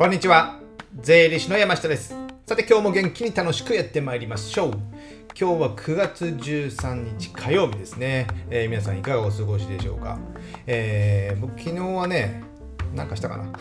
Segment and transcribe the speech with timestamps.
[0.00, 0.58] こんにちは。
[0.98, 2.16] 税理士の山下です。
[2.46, 4.70] さて今日も元気に楽しくやってまいりましょう。
[5.38, 10.18] 今日は9月13日火曜日ですね、えー、皆さんいかがお過ごしでしょうか、
[10.66, 12.42] えー、僕昨日はね
[12.94, 13.52] 何かしたかな。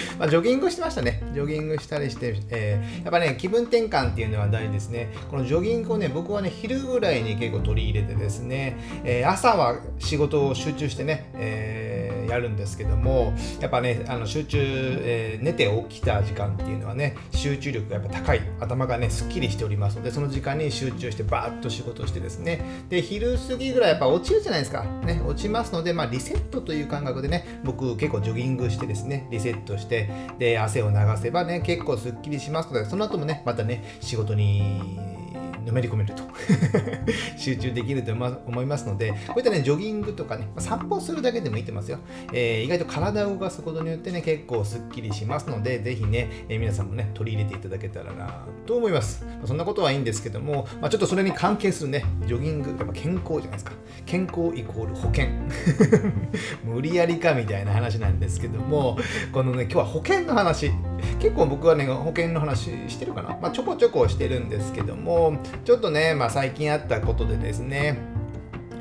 [0.18, 1.22] まあ、ジョギングしてましたね。
[1.32, 5.08] ジョギングしたりして、えー、やっぱね、気分転換っていうのは大事ですね。
[5.30, 11.63] このジョギングをね、僕はね、昼ぐらいに結構取り入れてですね、えー、朝は仕事を集中してね、えー、
[12.34, 24.84] やるんですけども、やっぱね、あの集中、え寝て起きた時間っていうのはね、集中力がやっぱ高い、頭がね、すっきりしておりますので、その時間に集中してバーッと仕事してですね、で、昼過ぎぐらいやっぱ落ちるじゃないですか。
[25.04, 35.13] ね、落ちますので、まあ、リセットという感覚でね、僕結構ジョギングしてですね、リセットして、で、汗を流せばね、結構すっきりしますので、その後もね、またね、仕事に
[35.64, 36.22] のめり込めると
[37.36, 41.98] 集中できると思いますので、こういったね、ジョギングとかね、散歩するだけでもいいと思いますよ。
[42.32, 49.26] えー、意外と体を動かすことによってね、結構すっきりしますので、ぜひね、えー、皆さんもね、取り入れていただけたらなと思います。
[49.44, 53.72] そんなことはいいんですけども、まあ、ちょっとそれに関係するね、ジョギング、やっぱ健康じゃないですか。
[54.06, 55.26] 健康イコール保険。
[56.64, 58.98] 無理やりかみたいな話なんですけども、
[59.32, 60.70] このね、今日は保険の話。
[61.18, 63.36] 結構僕はね、保険の話してるかな。
[63.40, 67.98] まあ、ちょこちょこしてるんですけども、ちょっとね、まあ、最近あったことでですね、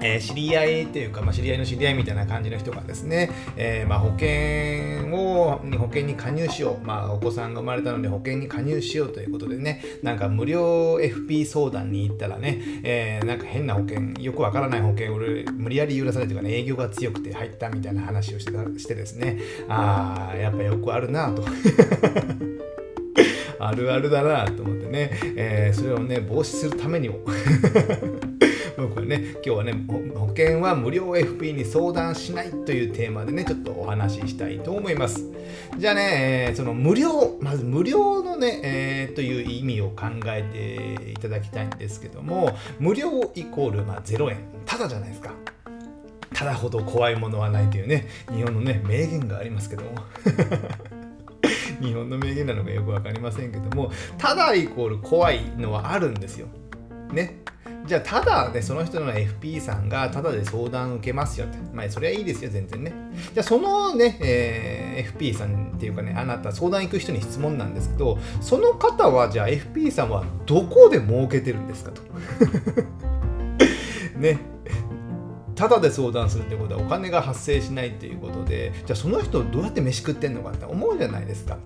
[0.03, 21.43] えー、知り合いというか、まあ、知り合いの知り合いみたいな感じの人がですね、えー、まあ、保険を保険に加入しよう、まあ、お子さんが生まれたので保険に加入しようということでねなんか無料 FP 相談に行ったらね、えー、なんか変な保険よくわからない保険を無理やり許されてかね営業が強くて入ったみたいな話をしてしてですねああやっぱよくあるなと。
[23.59, 27.19] あるあるだなと思ってね、えー、それをね防止するためにも。
[28.77, 29.73] 僕はね今日はね
[30.15, 35.25] 保険は無料 FP に相談しないというテーマでねちょっとお話ししたいと思います
[35.77, 45.33] じゃあね、その無料まず無料のね、えー、という意味を考えていただきたいんですけども無料イコール、まあ、0円ただじゃないですか
[46.33, 49.89] ただほど怖いものはないというね日本のね名言がありますけども
[51.81, 56.47] 日本の名言なのかよく分かりませんけどもただイコール怖いのはあるんですよ。
[57.11, 57.43] ね。
[57.85, 61.57] じゃあただねその人の FP さんがただで相談受けますよって。
[61.73, 62.93] まあそれはいいですよ全然ね。
[63.33, 72.01] じゃあそのね、えー、FP さんっていうかねあなた相談行く人に質問なんですけどその方はじゃあ FP さんはどこで儲けてるんですかと。
[74.17, 74.39] ね。
[75.55, 81.57] ただで相談するってことはお金が発生しないっていうことでじゃあその人どうやって飯食ってんのかって思うじゃないですか。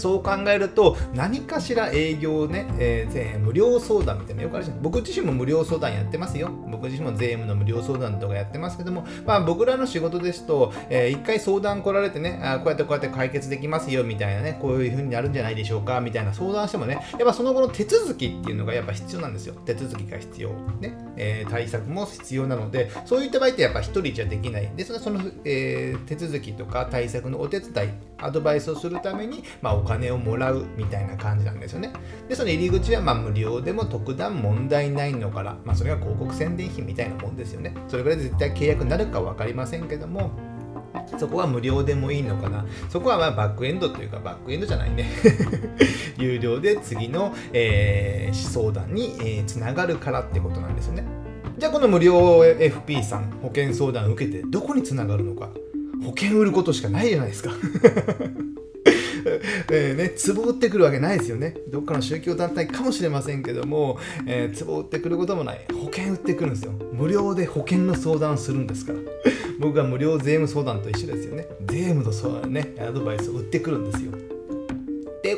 [0.00, 4.82] そう考えると何かしら営業ね、えー、無料相談みたいなよくあるじゃん。
[4.82, 6.50] 僕自身も無料相談やってますよ。
[6.70, 19.54] 僕自身も税務の無料相談とかやってますけども、まあ、僕らの仕事ですと、えー、回相談来られてねあこうやってこうやって解決できますよみたいなねこういう風になるんじゃないでしょうかみたいな相談してもねやっぱその後の手続きっていうのがやっぱ必要なんですよ。
[19.64, 20.50] 手続きが必要。
[20.80, 24.70] ね、えー、対策も必要なのでそういった場合ってやっぱ一人じゃできない。
[24.76, 27.88] でそのその、えー、手続きとか対策のお手伝い
[28.18, 31.92] アドバイスをするために、まあ、お金金をもらうみたいな感じなんですよね。
[32.28, 37.74] で、その入り口はま無料でも特段問題ないのから、まあ、それが広告宣伝費みたいなもんですよね。
[37.88, 40.30] それぐらい絶対契約になるか分かりませんけども、
[41.18, 42.64] そこは無料でもいいのかな。
[42.88, 45.10] そこはまあバックエンドというか、バックエンドじゃないね。
[46.18, 51.04] 有料で次の、えー、相談に、えー、つながるからってことなんですよね。
[51.58, 55.50] じゃあこの無料 FP さん、保険相談受けてどこにつながるのか。
[56.02, 57.50] 保険売ることしかないじゃないですか
[59.70, 61.54] えーね、壺売ってくるわけないですよね。
[61.68, 65.64] どっかの宗教団体かもしれませんけども、えー、壺売ってくることもない。
[65.72, 66.72] 保険売ってくるんですよ。
[66.92, 68.98] 無料で保険の相談をするんですから。
[69.58, 71.46] 僕は無料税務相談と一緒ですよね。
[71.66, 74.12] 税務の相談ね、アドバイスを売ってくるんですよ。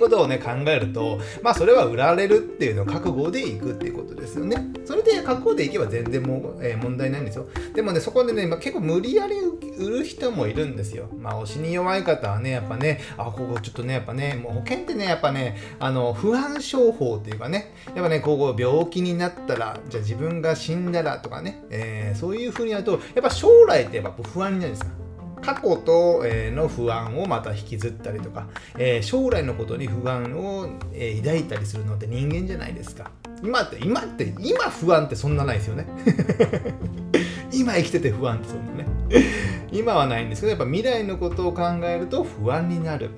[0.02, 4.72] ことをね考えるとまあそれは売られるっていうのを覚悟でいくっていうことですよね。
[4.84, 7.46] それで覚悟でいけば全然もう、えー、問題ないんですよ。
[7.74, 9.36] でもねそこでね、まあ、結構無理やり
[9.78, 11.08] 売る人もいるんですよ。
[11.16, 25.01] まあ押しに弱い方はねやっぱねあここちょっとねやっぱねもう保険ってねやっぱねあの不安症法っていうかねやっぱねここ病気になったらじゃあ自分が死んだらとかね、えー、そういうふうになるとやっぱ将来ってやっぱ不安になるんですよ
[25.42, 28.46] 過去と、えの不安をまた引きずったりとか、
[28.78, 33.10] え、将来のことに不安を、え抱いたりするのって人間じゃないですか。
[33.42, 35.86] 今って、今って、今不安ってそんなないですよね。
[37.52, 38.86] 今生きてて不安ってそんなね。
[39.72, 43.10] 今はないんですけど、やっぱ未来のことを考えると不安になる。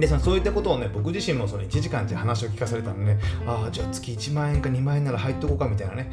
[0.00, 6.10] でそのそういったことをね僕自身もその1時間って話を聞かされたのねああじゃあ月1万円か2万円なら入っとこうかみたいなね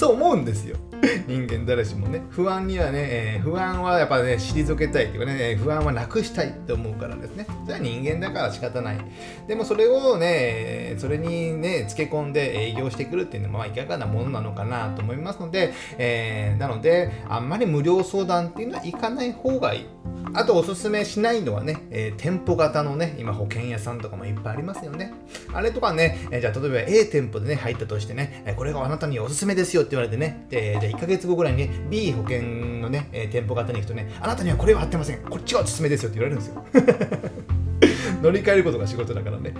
[0.00, 0.78] そう思うんですよ。
[1.26, 7.46] 人間誰しもね、不安にはね、えー、不安はやっぱね、退けたいっていうかね、不安はなくしたいって思うからですね。
[7.64, 8.98] それは人間だから仕方ない。
[9.46, 19.86] でもそれをね、それにね、つけ込んで営業してくるっていうのは、まあ、いかがなものなのかなと思いますので、えー、なので、あんまり無料相談っていうのは行かない方がいい。
[20.32, 25.12] あとおすすめしないのはね、えー、店舗型のね、今保険屋さんとかもいっぱいありますよね。
[25.52, 32.42] あれとかね、え、じゃあ例えば A 店舗でね、入ったとしてね、これがあなたにおすすめですよってって言われてね、でじゃあ1ヶ月後ぐらいにね、B 保険
[32.80, 35.18] のね、え店舗型に行くとね、あなたにはこれは合ってません。
[35.18, 37.40] こっちがおすすめですよって言われるんですよ。
[38.22, 39.52] 乗り換えることが仕事だからね。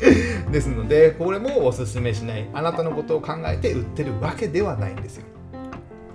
[0.52, 2.46] ですので、これもおすすめしない。
[2.52, 5.24] あなたのことを考えて売ってるわけではないんですよ。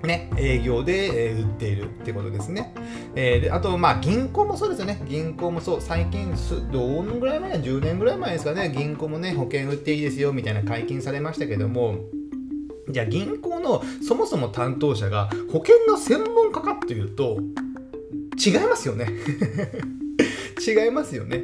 [0.04, 2.76] ね、営業で、え売っているってことですね。
[3.16, 5.02] えー、であと、まあ、銀行もそうですよね。
[5.08, 5.82] 銀行もそう。
[5.82, 6.34] 最近、
[6.72, 8.72] どのぐらい前 ?10 年ぐらい前ですかね。
[8.76, 12.00] 銀行もね、保険売っていいですよ、みたいな解禁されましたけども、
[12.90, 17.40] じゃあ銀行のそもそも担当者が保険の専門家かっていうと、
[18.44, 19.10] 違いますよね。
[20.66, 21.44] 違いますよね。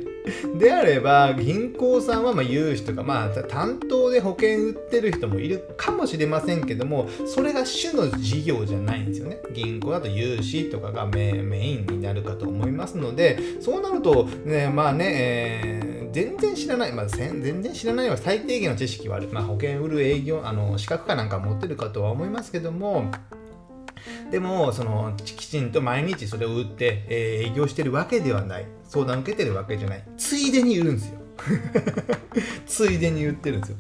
[0.58, 9.42] であれば、銀行さんはま融資とか、まあ、担当で保険売ってる人もいるかもしれませんけども、それが主の事業じゃないんですよね。
[9.54, 15.79] 銀行だと融資とかがメインになるかと思いますので、そうなると、ね、まあね、えー、
[16.12, 19.30] 全然知らない、まあ、全然知らないは最低限の知識はある。
[19.32, 23.12] まあ、保険売る営業、あの資格かなんか持ってるかとは思いますけども、
[24.32, 28.66] でもそのきちんと毎日それを売って、えー、営業してるわけではない。
[28.86, 30.04] 相談受けてるわけじゃない。
[30.18, 31.20] ついでに売るんですよ。
[32.66, 33.78] ついでに売ってるんですよ。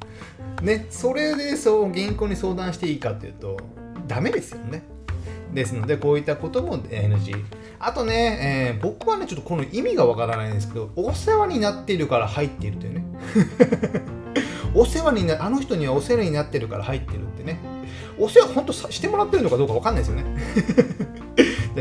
[0.61, 3.57] ねそれでそう銀行に相談していいかっていうと
[4.07, 4.83] ダメですよね。
[5.53, 7.43] ですのでこういったことも NG
[7.79, 13.05] あとね、えー、僕はねちょっとこの意味がわからないんですけどお世話になっているから入っているというね。
[14.75, 17.59] お世話になあの人にはお世話になってるから入ってるってね。
[18.19, 20.25] お世話本当してもらってるのかどうかわかんないですよね。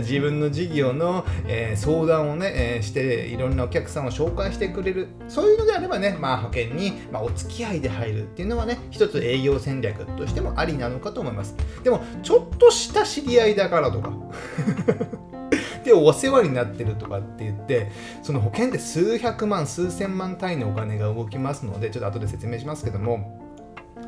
[0.00, 5.08] 自分の事業の、えー、相談をね、えー、していろんなお客さんを紹介してくれる。
[5.28, 11.56] そういうのであればね、まあ、保険に、まあ、お付き合いで入るっていうのはね一つ営業戦略としてもありなのかと思います。
[11.82, 14.12] でもちょっとした知り合いだからとか。
[15.84, 17.90] でお世話になってるとかって言って
[18.22, 23.40] その保険って数百万数千万単位のお金が動きますのでちょっと後で説明しますけども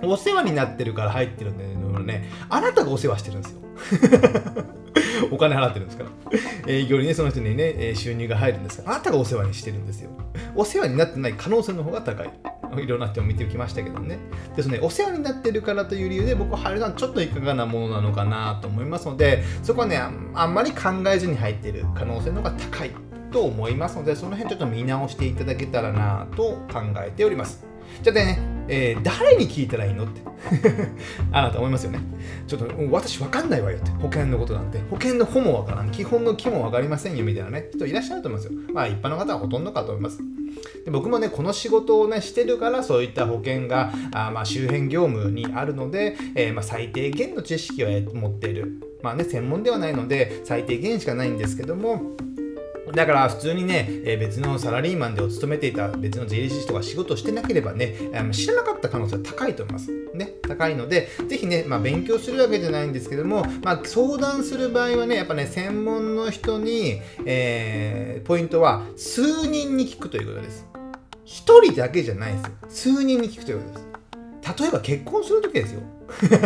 [0.02, 3.60] お世話になってるから入ってるんだけどねあなたがお世話してるんですよ。
[5.40, 6.10] 金払ってるんですから。
[6.68, 8.94] 営業にねその人にね収入が入るんですから。
[8.96, 10.10] あなたがお世話にしてるんですよ。
[10.54, 12.30] お世話になってない可能性の方が高い。
[12.78, 14.18] いろんな人を見てきましたけどね。
[14.54, 19.96] ですねお世話になってるからという理由で僕は入るのはちょっといかがなものなのかなと思いますのでそこはね
[20.34, 22.90] あんまり考えずに入ってる可能性の方が高い
[23.32, 27.64] と思いますのでその辺ちょっと見直していただけたらなと考えております。
[28.02, 28.38] じゃあね
[28.70, 30.20] えー、誰に聞いたらいいのって
[31.32, 32.00] あなた思いますよね。
[32.46, 33.90] ちょっと私わかんないわよって。
[33.90, 34.78] 保険のことなんて。
[34.90, 35.90] 保険の保もわからん。
[35.90, 37.68] 基本の木もわかりませんよみたいなね。
[37.74, 38.58] 人いらっしゃると思いますよ。
[38.72, 40.18] まあ一般の方はほとんどかと思います。
[40.84, 48.80] で僕もね、この仕事をね、してるからそういった保険があまあ周辺業務にあるので、えー、まあ最低限の知識は持っている。
[49.02, 52.02] まあね、専門ではないので最低限しかないんですけども、
[52.92, 57.94] だから普通にね、えー、別のサラリーマンでお勤めていた別の税理士とか仕事してなければね、
[58.32, 59.90] 知らなかった可能性は高いと思います。
[60.14, 70.66] ね、高いので、ぜひね、まあ、勉強するわけじゃないんですけども、まあ、相談する場合はね、やっぱね、専門の人に、えー、ポイントは数人に聞くということです。
[71.24, 72.50] 一人だけじゃないですよ。
[72.96, 73.90] 数人に聞くということです。
[74.62, 75.80] 例えば結婚するときですよ。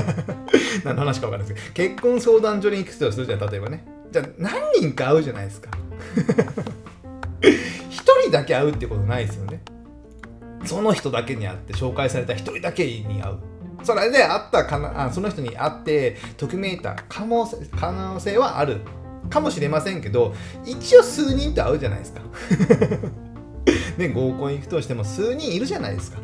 [0.84, 3.93] 何の話か分かんないですけど、結婚相談所に行くとするじゃん、例えばね。
[4.14, 5.70] じゃ何人か会うじゃないですか。
[7.90, 9.60] 一人だけ会うってことないですよね。
[10.64, 13.38] その人だけに会って紹介された一人だけに会う。
[13.82, 18.82] それで会ったかなあその人に会ってときめいた可能性可能性はある
[19.28, 20.32] かもしれませんけど
[20.64, 22.20] 一応数人と会うじゃないですか。
[23.98, 26.18] ね合コン行くとしても数人いるじゃないですか。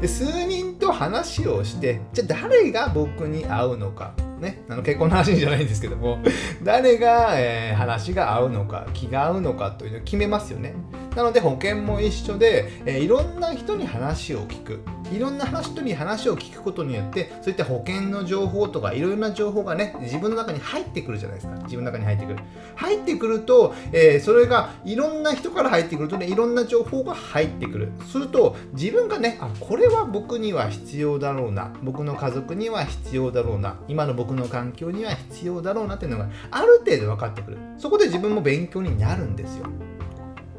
[0.00, 4.14] で数人と話をしてじゃあ誰が僕に会うのか。
[4.38, 6.18] ね、あの結婚の話じゃないんですけども
[6.62, 10.74] 誰が、えー、話が合うのか気が合うのかというのを決めますよね。
[11.16, 14.80] なので保険も一緒で、えー、いろんな人に話を聞く。
[15.10, 21.54] いろんな人に話を聞くことによってそういった保険の情報とかいろいろな情報がね自分の中に入ってくるじゃないですか。
[21.62, 22.38] 自分の中に入ってくる。
[22.76, 27.92] 入ってくると、えー、それがいろんな人から入ってくるとねいろんな情報が入ってくる。
[28.06, 31.72] すると自分がねあこれは僕には必要だろうな。
[31.82, 33.76] 僕の家族には必要だろうな。
[33.88, 39.66] 今の僕の環境には必要だろうなっていうのがある程度分かってくるそこで自分も勉強になるんですよ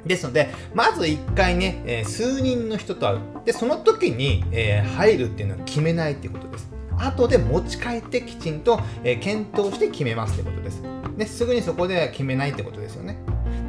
[0.05, 3.19] ですので、まず1回ね、えー、数人の人と会う。
[3.45, 6.71] で、その時に、えー、入るっていうのは決めないっていうことです。
[6.97, 10.81] 後で持ち帰ってきちんと、えー、検討して決めますってことです。
[11.17, 13.19] ね、すぐにそこでは決めないってことですよね。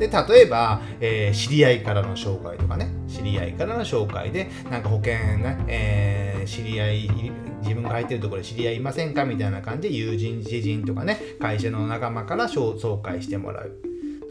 [0.01, 2.89] で例えば、えー、知り合いからの紹介とかね。
[3.07, 13.77] 知り合いからの紹介でなんか保険ね、えー、知り合い自分が入ってるところで知り合いいませんかみたいな感じで友人知人とかね会社の仲間から紹介してもらう。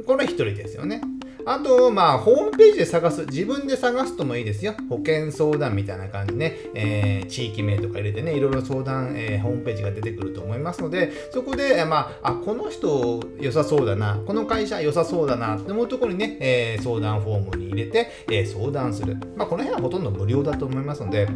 [0.06, 1.02] これは1人ですよね。
[1.46, 4.74] あと、まあ、ホームページで探す、自分で探すともいいですよ。
[4.90, 19.18] 保険相談みたいな感じね、えー、地域名とか入れてね、いろいろ相談、えー、ホームページが出てくると思いますので、そこで、まあ、あ、この人良さそうだな、この会社良さそうだなって思うところにね、えー、相談フォームに入れて、え相談する。
[19.36, 21.28] まあ、この辺はほとんど無料だと思いますので、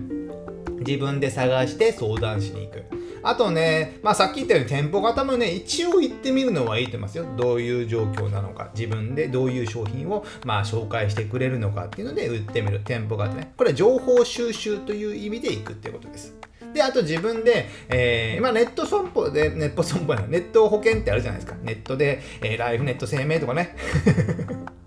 [0.85, 3.02] 自分で探して相談しに行く。
[3.23, 7.25] あとね、まあ、さっき言ったように店舗型もね、一応行ってみるのはいいと思いますよ。
[7.37, 12.81] どういう状況なのか、自分でどういう商品をまあ紹介してくれるのかっていうので売ってみる。
[12.83, 13.53] 店舗型ね。
[13.55, 16.35] これは情報収集という意味で行くっていうことです。
[16.73, 21.57] で、あと自分で、えー、まあ、ネット損保で、ネット損保ネット保険ってあるじゃないですか。
[21.61, 23.75] ネットで、えー、ライフネット生命とかね。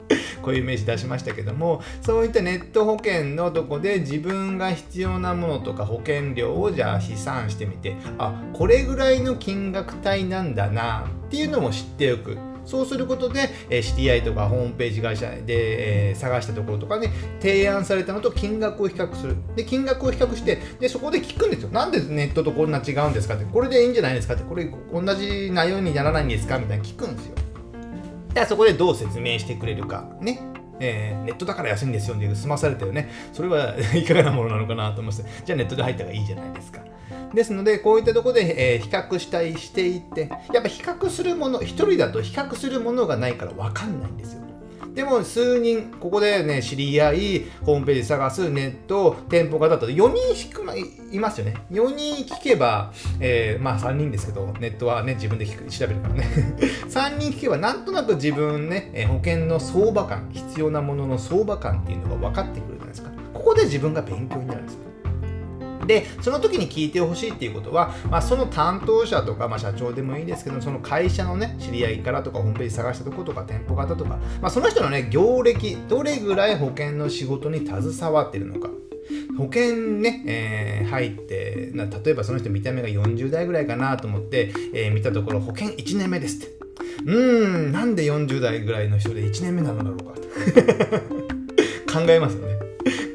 [0.42, 17.10] こういう名詞出しましたけどもそういったネット保険のとこで自分が必要なものとか保険料をじゃあ試算してみてあこれぐらいの金額帯なんだなっていうのも知っておくそうすることで、えー、知り合いとかホームページ会社で、えー、探したところとかね、
[17.40, 19.36] 提案されたのと金額を比較する。
[19.54, 21.68] で、金額を比較して、で、そこで聞くんですよ。
[21.70, 27.45] なんでネットとこんな違うんですかって、これでいいんじゃないですかって、これ同じ内容にならないんですかみたいな聞くんですよ。
[28.36, 30.06] じゃあそこでどう説明してくれるか。
[30.20, 30.38] ね。
[30.78, 33.08] えー、ネットだから安いんですよって済まされたよね。
[33.32, 36.82] それは いかがなものなのかなと思って、じゃあネットで入った方がいいじゃないですか。
[37.32, 44.42] ですので、こういったところで、えー、比較したりしていって、やっぱ比較するもの、一人だと比較するものがないから分かんないんですよ。
[44.96, 50.62] でも数人、ここでね、知り合い、ホームページ探す、ネット、店舗型だと4人しか
[51.12, 51.54] いますよね。
[51.70, 56.24] 4人聞けば、えー、まあ3人ですけど、ネットはね、自分で聞く調べるからね。
[56.88, 63.10] 3人聞けば、なんとなく自分ねえ、保険の相場感、必要なものの相場感っていうのが分かってくるじゃないですか。
[63.34, 64.80] ここで自分が勉強になるんですよ。
[65.86, 78.68] で、その時に聞いてほしいっていうことは、まあ、その担当者とか、まあ、社長でもいいですけど、その会社のね、知り合いからとか、ホームページ探したとことか、店舗型とか、まあ、その人のね、業歴、どれぐらい保険の仕事に携わってるのか。
[79.38, 86.56] 保険ね、えー、入ってな、例えばその人見た目が40代ぐらいかなと思って、えー、見たところ、保険1年目ですって。
[87.04, 90.16] うーん、なんで40代ぐらいの人で1年目なのだろうか。
[92.00, 92.58] 考えますよね。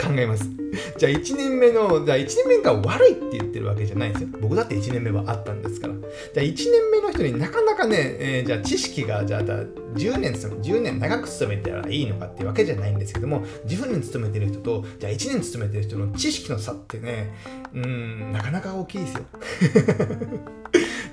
[0.01, 0.49] 考えます。
[0.97, 4.29] じゃあ1年目の、じゃあ1年目が悪いって言ってるわけじゃないんですよ。
[4.41, 5.93] 僕だって1年目はあったんですから。
[5.93, 17.33] じゃあ1年目の人になかなかね、えー、じゃあ知識が、じゃあ10年、10年長く勤めたらいいのかっていうわけじゃないんですけども、10年勤めてる人と、じゃあ1年勤めてる人の知識の差ってね、
[17.73, 19.21] うん、なかなか大きいですよ。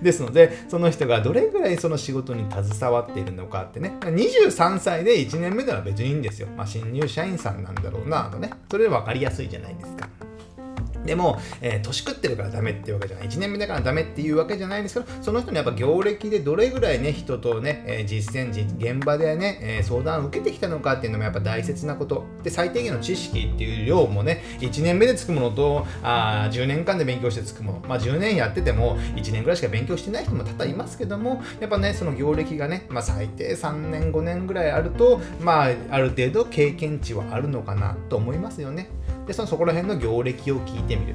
[0.03, 6.49] ですので、その人がどれぐらいその仕事に携わっているのかってね、23歳で1年目なら別にいいんですよ。
[6.57, 10.09] まあ、新入社員さんなんだろうなとね、それで分かりやすいじゃないですか。
[11.05, 13.29] でも、えー、年食ってるからダメっていうわけじゃない。
[13.29, 22.25] 1年目だからダメっていうわけじゃないんですけど、その人のやっぱ業歴でどれぐらいね、人とね、えー、実践、現場でね、えー、相談を受けてきたのかっていうのもやっぱ大切なこと。
[22.43, 27.83] で、最低限の知識っていう量もね、1年目でつくものと、あ10年間で勉強してつくもの。
[27.89, 38.89] まあ10年やってても、1年ぐらいしか勉強してない人も多々いますけども、やっぱね、その業歴がね、まあ最低3年、5年ぐらいあると、まあある程度経験値はあるのかなと思いますよね。
[39.29, 41.15] でそのそこら辺の業歴を聞いてみる。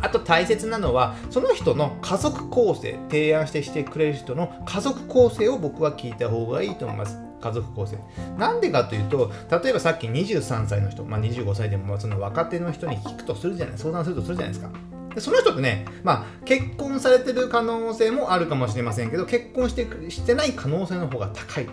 [0.00, 7.20] あと大切なのはその人の家族構成提案してしてくれる人の家族構成を僕は聞いた方がいいと思います。
[7.40, 7.98] 家族構成。
[8.38, 14.70] なんでかというと例えばさっき23歳の人、まあ、25歳でもその若手の人に聞くとするじゃない相談するとするじゃないですか。
[15.14, 21.68] でその人ってね、まあ、結婚されてる可能性もあるかもしれませんけど結婚してしてない可能性の方が高い。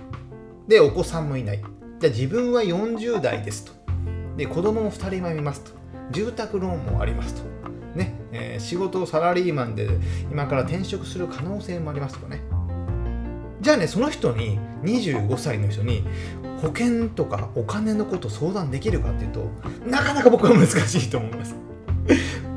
[0.68, 1.62] でお子さんもいない。
[2.00, 3.79] じゃあ自分は40代ですと。
[4.40, 5.72] で子供も2人もいますと。
[6.12, 7.44] 住宅ローンもありますと。
[7.94, 9.90] ね、えー、仕事をサラリーマンで
[10.32, 12.42] 今から転職する可能性もありますとかね。
[13.60, 16.06] じゃあねその人に25歳の人に
[16.62, 19.52] 保険とかお金のこと相談できるかっていうと
[19.86, 21.56] なかなか僕は難しいと思います。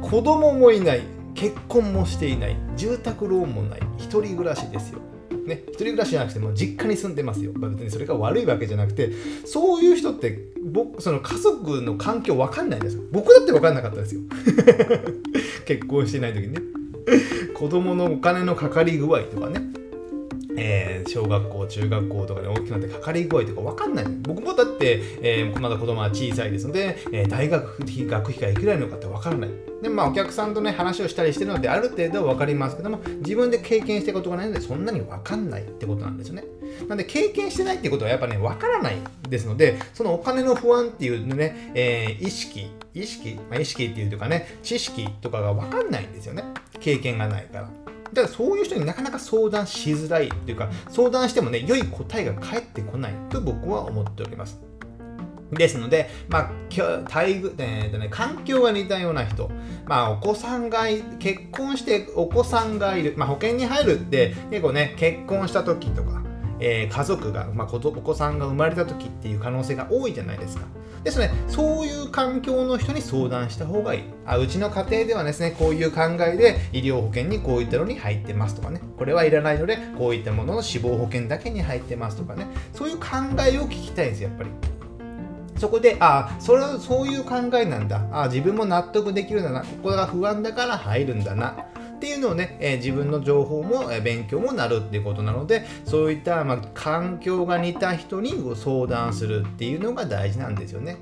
[0.02, 1.02] 子供もいない
[1.34, 5.00] 結婚もしていない住宅ローンもない一人暮らしですよ。
[5.46, 7.52] ね、一人暮らしじゃなくても実家に住んでますよ。
[7.52, 9.10] 別にそれが悪いわけじゃなくて、
[9.44, 13.02] そういう人って僕、その家族の環境わかんないんですよ。
[13.10, 14.20] 僕だってわかんなかったですよ。
[15.66, 16.60] 結婚してない時にね。
[17.54, 19.71] 子供のお金のかかり具合とかね。
[20.56, 24.04] えー、小学校、中学校とかで大きくなってかかり具合とか分かんない。
[24.22, 29.50] 僕もだって、えー、まだ子供は小さいですので、えー、大学費、学費がいくらいのかって分からない。
[29.82, 36.44] で、まあお客さんとね、話をしたりしてるので、ある程度は分かりますけども、自分で経験したことがないので、そんなに分かんないってことなんですよね。
[36.88, 38.96] なんで、経験してないってことはやっぱね、分からない
[39.28, 46.44] ですので、そのお金の不安っていうね、えー、意識、意識、まあ、意識っていうかね、知識とかが分かんないんですよね。
[46.80, 47.81] 経験がないから。
[48.12, 54.60] だからそういう人になかなか相談しづらいというか、相談してもね、良い答えが返ってこないと僕は思っております。
[55.52, 59.50] ですので、まあ、待遇、えっとね、環境が似たような人、
[59.86, 60.84] まあ、お子さんが
[61.18, 66.21] 結婚してお子さんがいる、まあ、保険に入るって結構ね、結婚した時とか、
[66.64, 70.64] えー、家族が、まあ、お子さんが生まれた時っていう可能性が多いじゃないですか。
[71.02, 74.02] ですね、そういう環境の人に相談した方がいい。
[74.24, 83.06] あうちの家庭ではですね、こういう考えで医療保険にこういったのに入ってますとかね、これはいらないので、こういったものの死亡保険だけに入ってますとかね、そういう考
[83.40, 84.50] えを聞きたいんですよ、やっぱり。
[85.58, 88.06] そこで、ああ、それはそういう考えなんだ。
[88.12, 89.62] ああ、自分も納得できるんだな。
[89.62, 91.56] ここが不安だから入るんだな。
[92.02, 100.96] っていうのをね、えー、自分の情報も、えー、勉強もなるっていうことなのでそういった、まあ、環境が似た人にご相談するっていうのが大事なんですよね。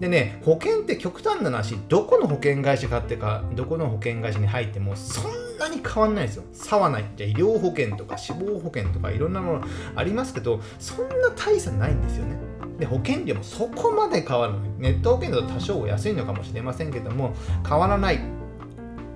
[0.00, 6.44] でね保険って極端な話どこの保険会社買ってかどこの保険会社に入ってもそんなに変わんないですよ。
[6.54, 12.38] 差はないじゃ医療保険とか死亡保険とかいろんなものありますけどそんな大差ないんですよね。
[12.78, 14.60] で保険料もそこまで変わらない。
[14.78, 17.34] ネット保険だと多少安いのかもしれませんけども
[17.68, 18.35] 変わらない。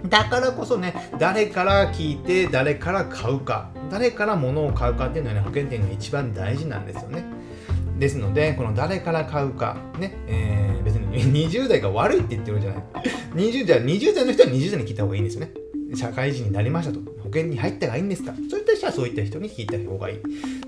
[0.09, 7.25] だからこそね、誰から聞いて、誰から買うか、誰から物を買うかっていうのはね、保険店が一番大事なんですよね。
[7.99, 12.83] ですので、この誰から買うか、ね、えー、別に20代が悪いって言ってるんじゃない。
[13.35, 15.52] 20代、20代の人は20代に聞いた方がいいんですよね。
[15.95, 17.01] 社会人になりましたと。
[17.21, 18.35] 保険に入った方がいいんですか？
[18.51, 20.19] そういった人はそういった人に聞いた方がいい。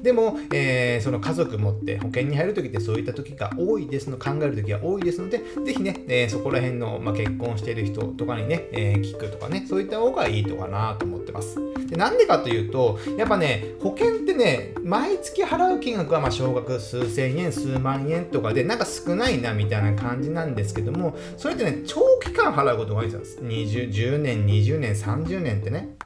[0.03, 11.57] でも、えー、その家族持って保険に入るときってそういった時が多いですの、考えるときが多いですので、ぜひね、えー、そこら辺の、まあ、結婚してる人とかにね、えー、聞くとかね、そういった方がいいとかなと思ってます。
[11.89, 23.43] でなんでかというと、やっぱね、保険ってね、毎月払う金額はま少額数千円、数万円とかで、なんか少ないなみたいな感じなんですけども、それってね、長期間払うことが多いんですよ。
[23.45, 25.97] 20 10年、20年、30年ってね。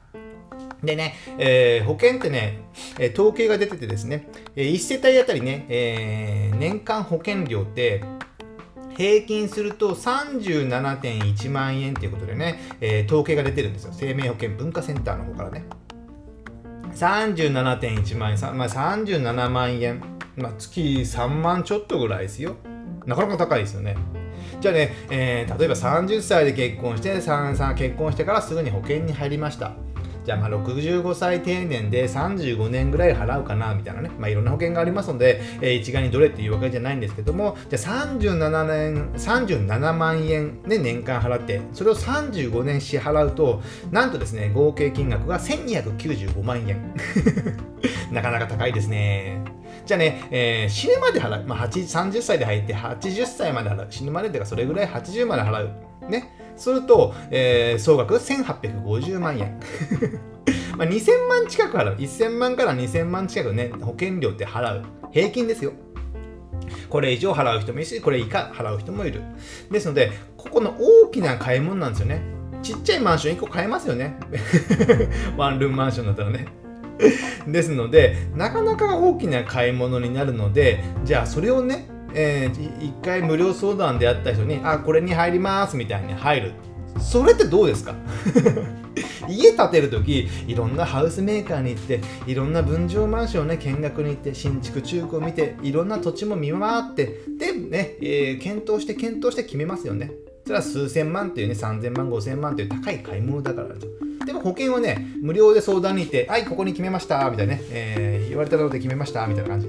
[0.83, 2.59] でね、えー、保険ってね、
[2.99, 8.03] え統計が出ててですね、え1世帯あたりね、えー、年間保険料って、
[8.95, 13.93] 平均すると37.1万円ということでね、えー、統計が出てるんですよ。
[13.93, 15.65] 生命保険文化センターの方からね。
[16.93, 20.01] 37.1万円、まあ、37万円、
[20.35, 22.55] まあ、月3万ちょっとぐらいですよ。
[23.05, 23.95] なかなか高いですよね。
[24.59, 29.86] じゃあね、えー、例えば30歳で結婚して、3、3結婚してからすぐに保険に入りました。
[30.27, 46.93] じゃあまあ65歳定年で35年ぐらい払うかなみたいなね、まあ、いろんな保険がありますので、えー、一概にどれっていうわけじゃないんですけども、じゃあ37年、37万円ね、年間払って、それを35年支払うと、なんとですね、合計金額が1295万円。
[48.11, 49.41] なかなか高いですね。
[49.85, 51.47] じゃあね、えー、死ぬまで払う。
[51.47, 53.87] まあ、30歳で入って80歳まで払う。
[53.89, 55.69] 死ぬまでというか、それぐらい80まで払う。
[56.09, 56.46] ね。
[56.57, 59.59] すると、えー、総額1850万円。
[60.77, 61.95] まあ2000万近く払う。
[61.95, 64.83] 1000万から2000万近くね、保険料って払う。
[65.11, 65.73] 平均ですよ。
[66.89, 69.21] これ以上払う人もいるし、これ以下払う人もいる。
[69.71, 72.21] ですので、ここの大きな買い物なんですよね。
[72.61, 74.17] ちっちゃいマンション1個買えますよね。
[75.37, 76.47] ワンルームマンションだったらね。
[77.47, 86.51] ですので、なかなか大きな買い物になるので、じゃあそれをね、えー、一回無料相談であった人に、あ、これに入りますみたいに入る。
[86.99, 87.93] それってどうですか？
[89.29, 100.11] 家建てるとき、いろんなハウスメーカーに行って、いろんな分譲マンションをね、見学に行って、新築中古を見て、いろんな土地も見回って、で、ね、えー、検討して検討して決めますよね。
[100.45, 103.67] それは数千万というね、3000万、5000万という高い買い物だから
[104.25, 109.67] でも保険はね、無料で相談に行って、はい、ここに決めました、みたいなね、えー、言われたので決めました、みたいな感じ。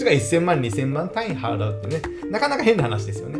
[0.00, 3.38] それが1000万、2000万単位払うってね、なかなか変な話ですよね。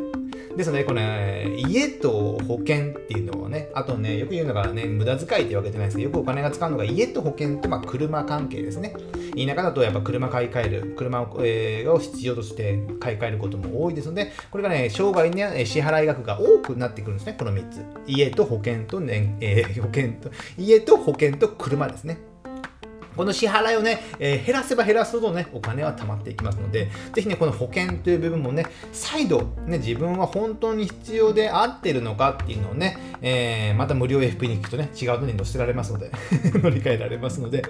[0.54, 8.92] ですので、これ、家と保険っていうのをね、あとね、よく言うのがね、無駄遣いってわけじゃないですけど、よくお金が使うのが家と保険とまあ車関係ですね。
[9.34, 17.82] 田舎だとやっぱ車買い替える、車を,、えー、を必要として買い替えることも多いですので、これがね、生涯に支払い額が多くなってくるんですね、この3つ。
[18.06, 22.18] 家と保険と、ねえー、保険と、家と保険と車ですね。
[23.20, 36.10] この支払いをね、えー、減らせば減らすほどね、お金は貯まっていきますので、ぜひね、この保険という部分もね、再度、ね、自分は本当に必要で合ってるのかっていうのをね、えー、また無料 FP に行くとね、違うのに載せられますので
[36.62, 37.62] 乗り換えられますので、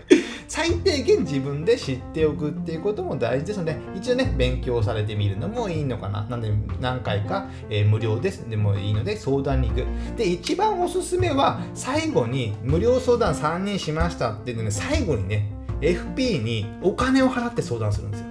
[0.47, 6.23] 最低限自分で知っておくっていうことも大事ですので、一応ね、勉強されてみるのもいいのかな。
[6.31, 8.49] なんで、何回か、えー、無料です。
[8.49, 9.85] でもいいので、相談に行く。
[10.17, 15.40] で、一番おすすめは、最後に無料相談3人しましたっていうのね、最後にね、
[15.81, 18.27] FP にお金を払って相談するんですよ。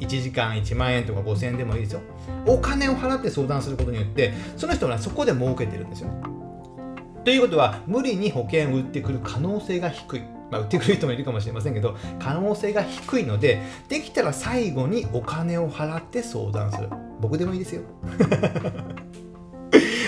[0.00, 2.00] 1時間1万円とか5000円でもいいですよ。
[2.46, 6.10] お金を払って相談することによって、その人はそこで儲けてるんですよ。
[7.24, 10.22] ということは、無理に保険を売ってくる可能性が低い。
[10.50, 16.88] まあ、売ってくる人もいるかもしれませんけど、可能性が低いので、できたら最後にお金を払って相談する。
[17.20, 17.82] 僕でもいいですよ。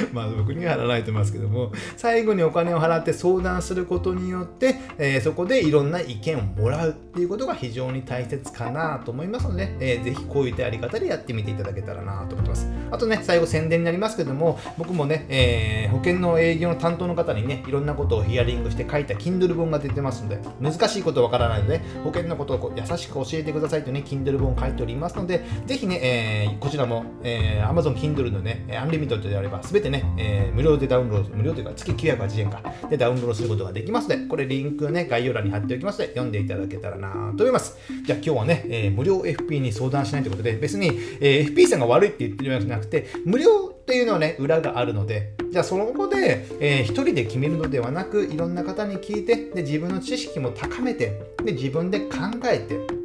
[0.12, 12.68] まあ僕には払わないと思いますけども、最後にお金を払って相談することによって、えー、そこでいろんな意見をもらうっていうことが非常に大切かなと思いますので、えー、ぜひこういったやり方でやってみていただけたらなと思ってます。
[12.90, 37.79] あとね、最後宣伝になりますけども、僕もね、えー、保険の営業の担当の方にね、いろんなことをヒアリングして書いた Kindle 本が出てますので、難しいことわからないので、保険のことを優しく教えてくださいとね、Kindle 本を書いておりますので、ぜひね、えー、こちらも、えー、Amazon Kindle のね、アンリミットであれば、すべてね、えー、無料でダウンロード、無料というか月980円か、でダウンロードすることができますので、これリンクね、概要欄に貼っておきますので、読んでいただけたらなと思います。
[38.05, 40.88] じゃあ今日はね、えー、無料 FP に相談しないということで、別に、
[41.20, 53.00] えー、FP さんが悪いって言ってるわけじゃなくて、無料っていうのはね、裏があるので、じゃあその後で、えー、一人で決めるのではなく、いろんな方に聞いて、で自分の知識も高めて、で自分で考えて、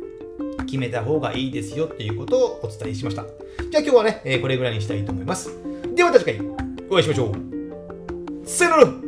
[0.65, 3.23] 決めた方がいいですよっていうことをお伝えしました。
[3.23, 5.49] じゃあ今日はね、えー、これぐらいにしたいと思います。
[5.95, 6.64] ではまた次回
[6.95, 8.47] お会いしましょう。
[8.47, 9.04] さよなら